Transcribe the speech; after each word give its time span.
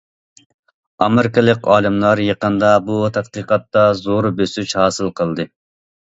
ئامېرىكىلىق 1.05 1.67
ئالىملار 1.73 2.21
يېقىندا 2.27 2.71
بۇ 2.87 2.95
تەتقىقاتتا 3.17 3.83
زور 3.99 4.29
بۆسۈش 4.39 4.73
ھاسىل 4.79 5.13
قىلدى. 5.21 5.47